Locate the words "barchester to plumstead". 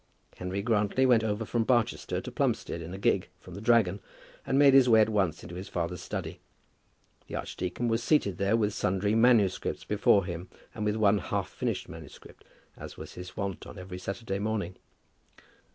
1.63-2.81